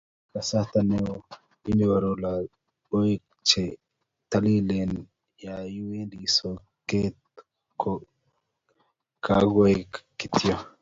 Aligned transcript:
mito 0.03 0.31
kasarta 0.33 0.79
neoo 0.89 1.17
inyoru 1.69 2.09
logoek 2.23 3.23
che 3.47 3.63
talilen 4.31 4.91
ya 5.45 5.55
iwe 5.79 5.99
soket 6.37 7.17
ko 7.81 7.91
kakuech 9.25 9.93
kityo 10.19 10.55